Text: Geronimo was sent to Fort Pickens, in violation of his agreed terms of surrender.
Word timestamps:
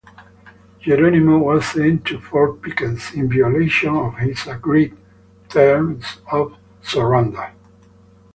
Geronimo 0.79 1.37
was 1.37 1.63
sent 1.63 2.05
to 2.05 2.19
Fort 2.19 2.59
Pickens, 2.63 3.13
in 3.13 3.31
violation 3.31 3.95
of 3.95 4.15
his 4.15 4.47
agreed 4.47 4.97
terms 5.47 6.21
of 6.31 6.57
surrender. 6.81 7.51